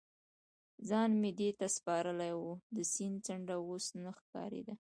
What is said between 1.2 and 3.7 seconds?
مې دې ته سپارلی و، د سیند څنډه